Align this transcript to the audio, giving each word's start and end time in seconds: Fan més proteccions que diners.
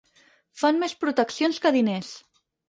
Fan 0.61 0.79
més 0.83 0.95
proteccions 1.03 1.61
que 1.67 1.73
diners. 1.77 2.11